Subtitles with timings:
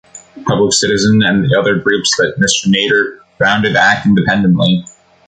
[0.47, 2.73] Public Citizen-and the other groups that Mr.
[2.73, 4.83] Nader founded-act independently.